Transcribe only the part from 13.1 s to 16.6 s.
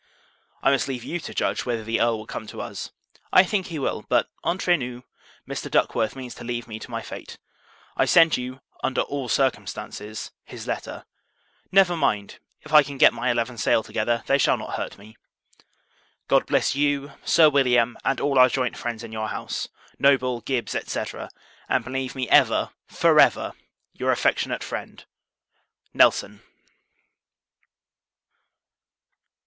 my eleven sail together, they shall not hurt me. God